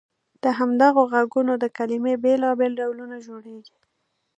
له 0.41 0.49
همدغو 0.59 1.01
غږونو 1.13 1.53
د 1.63 1.65
کلمې 1.77 2.13
بېلابېل 2.23 2.71
ډولونه 2.81 3.15
جوړیږي. 3.27 3.75